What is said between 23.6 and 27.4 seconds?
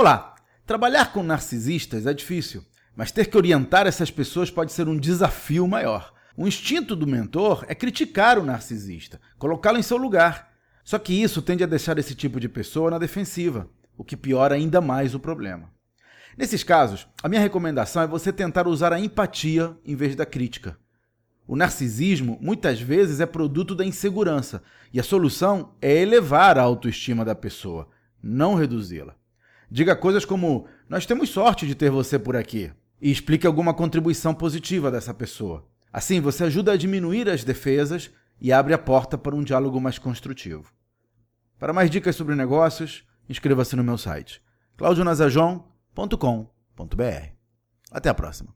da insegurança, e a solução é elevar a autoestima da